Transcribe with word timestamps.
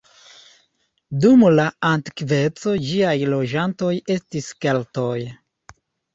Dum 1.25 1.43
la 1.59 1.65
antikveco 1.89 2.73
ĝiaj 2.89 3.13
loĝantoj 3.35 3.93
estis 4.17 4.51
Keltoj. 4.65 5.15